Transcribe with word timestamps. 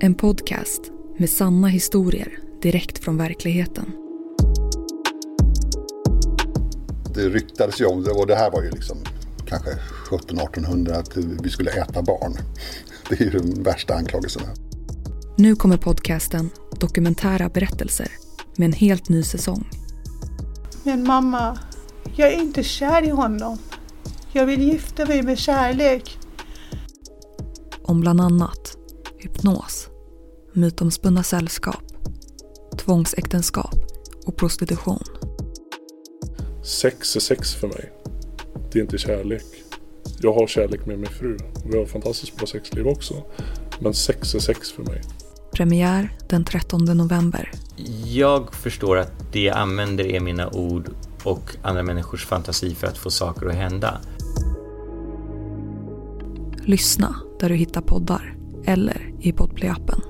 En 0.00 0.14
podcast 0.14 0.82
med 1.18 1.30
sanna 1.30 1.68
historier 1.68 2.38
direkt 2.62 3.04
från 3.04 3.16
verkligheten. 3.16 3.92
Det 7.14 7.28
ryktades 7.28 7.80
ju 7.80 7.86
om 7.86 8.02
det 8.02 8.10
och 8.10 8.26
det 8.26 8.34
här 8.34 8.50
var 8.50 8.62
ju 8.62 8.70
liksom 8.70 8.98
kanske 9.46 9.70
1700-1800 10.10 10.92
att 10.92 11.16
vi 11.16 11.50
skulle 11.50 11.70
äta 11.70 12.02
barn. 12.02 12.36
Det 13.08 13.20
är 13.20 13.24
ju 13.24 13.30
de 13.30 13.62
värsta 13.62 13.94
anklagelserna. 13.94 14.46
Nu 15.36 15.56
kommer 15.56 15.76
podcasten 15.76 16.50
Dokumentära 16.80 17.48
berättelser 17.48 18.08
med 18.56 18.66
en 18.66 18.72
helt 18.72 19.08
ny 19.08 19.22
säsong. 19.22 19.68
Men 20.82 21.06
mamma, 21.06 21.58
jag 22.16 22.32
är 22.32 22.40
inte 22.40 22.62
kär 22.62 23.02
i 23.02 23.10
honom. 23.10 23.58
Jag 24.32 24.46
vill 24.46 24.62
gifta 24.62 25.06
mig 25.06 25.22
med 25.22 25.38
kärlek. 25.38 26.18
Om 27.82 28.00
bland 28.00 28.20
annat 28.20 28.77
hypnos, 29.18 29.88
mytomspunna 30.52 31.22
sällskap, 31.22 31.82
tvångsäktenskap 32.78 33.74
och 34.26 34.36
prostitution. 34.36 35.04
Sex 36.62 37.16
är 37.16 37.20
sex 37.20 37.54
för 37.54 37.68
mig. 37.68 37.92
Det 38.72 38.78
är 38.78 38.82
inte 38.82 38.98
kärlek. 38.98 39.44
Jag 40.20 40.32
har 40.32 40.46
kärlek 40.46 40.86
med 40.86 40.98
min 40.98 41.10
fru. 41.10 41.36
Vi 41.64 41.76
har 41.76 41.84
ett 41.84 41.90
fantastiskt 41.90 42.36
bra 42.36 42.46
sexliv 42.46 42.86
också. 42.86 43.14
Men 43.80 43.94
sex 43.94 44.34
är 44.34 44.38
sex 44.38 44.72
för 44.72 44.82
mig. 44.82 45.02
Premiär 45.52 46.18
den 46.28 46.44
13 46.44 46.84
november. 46.84 47.52
Jag 48.04 48.54
förstår 48.54 48.96
att 48.96 49.12
det 49.32 49.42
jag 49.42 49.56
använder 49.56 50.06
är 50.06 50.20
mina 50.20 50.50
ord 50.50 50.90
och 51.24 51.56
andra 51.62 51.82
människors 51.82 52.26
fantasi 52.26 52.74
för 52.74 52.86
att 52.86 52.98
få 52.98 53.10
saker 53.10 53.46
att 53.46 53.54
hända. 53.54 54.00
Lyssna 56.64 57.16
där 57.40 57.48
du 57.48 57.54
hittar 57.54 57.80
poddar 57.80 58.37
eller 58.68 59.10
i 59.20 59.32
Podplay-appen. 59.32 60.07